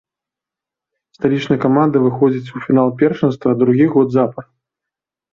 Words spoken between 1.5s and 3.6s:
каманда выходзіць у фінал першынства